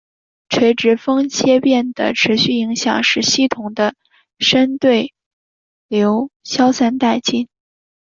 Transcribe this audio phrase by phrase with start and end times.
[0.49, 3.93] 垂直风切变的持续影响使系统的
[4.39, 5.13] 深对
[5.87, 7.47] 流消散殆尽。